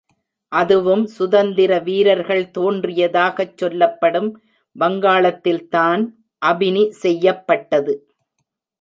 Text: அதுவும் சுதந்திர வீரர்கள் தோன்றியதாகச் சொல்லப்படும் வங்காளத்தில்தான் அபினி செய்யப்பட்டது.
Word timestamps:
அதுவும் 0.51 1.03
சுதந்திர 1.07 1.79
வீரர்கள் 1.79 2.51
தோன்றியதாகச் 2.57 3.53
சொல்லப்படும் 3.57 4.29
வங்காளத்தில்தான் 4.75 6.03
அபினி 6.41 6.89
செய்யப்பட்டது. 7.03 7.95